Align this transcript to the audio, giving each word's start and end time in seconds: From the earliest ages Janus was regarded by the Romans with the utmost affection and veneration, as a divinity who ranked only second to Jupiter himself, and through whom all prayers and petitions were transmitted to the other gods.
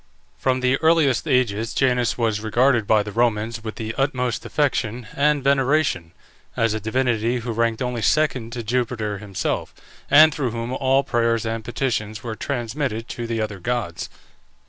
From 0.35 0.61
the 0.61 0.77
earliest 0.77 1.27
ages 1.27 1.75
Janus 1.75 2.17
was 2.17 2.39
regarded 2.41 2.87
by 2.87 3.03
the 3.03 3.11
Romans 3.11 3.63
with 3.63 3.75
the 3.75 3.93
utmost 3.99 4.43
affection 4.47 5.05
and 5.15 5.43
veneration, 5.43 6.13
as 6.57 6.73
a 6.73 6.79
divinity 6.79 7.41
who 7.41 7.51
ranked 7.51 7.83
only 7.83 8.01
second 8.01 8.51
to 8.53 8.63
Jupiter 8.63 9.19
himself, 9.19 9.75
and 10.09 10.33
through 10.33 10.49
whom 10.49 10.73
all 10.73 11.03
prayers 11.03 11.45
and 11.45 11.63
petitions 11.63 12.23
were 12.23 12.35
transmitted 12.35 13.07
to 13.09 13.27
the 13.27 13.39
other 13.41 13.59
gods. 13.59 14.09